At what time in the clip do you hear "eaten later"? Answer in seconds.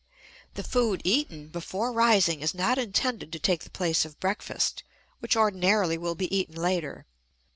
6.35-7.05